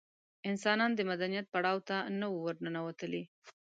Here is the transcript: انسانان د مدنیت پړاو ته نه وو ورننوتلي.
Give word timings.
انسانان 0.49 0.91
د 0.95 0.99
مدنیت 1.11 1.45
پړاو 1.53 1.79
ته 1.87 1.97
نه 2.19 2.27
وو 2.31 2.39
ورننوتلي. 2.45 3.23